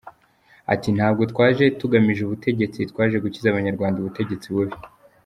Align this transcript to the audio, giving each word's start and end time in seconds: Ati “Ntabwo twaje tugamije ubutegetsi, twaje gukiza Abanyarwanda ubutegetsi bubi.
Ati 0.73 0.89
“Ntabwo 0.97 1.21
twaje 1.31 1.65
tugamije 1.79 2.21
ubutegetsi, 2.23 2.79
twaje 2.91 3.15
gukiza 3.23 3.47
Abanyarwanda 3.49 3.97
ubutegetsi 3.99 4.47
bubi. 4.55 4.75